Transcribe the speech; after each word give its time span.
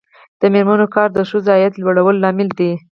د 0.39 0.41
میرمنو 0.53 0.85
کار 0.95 1.09
د 1.13 1.19
ښځو 1.29 1.51
عاید 1.55 1.73
لوړولو 1.81 2.21
لامل 2.23 2.49
دی. 2.59 2.71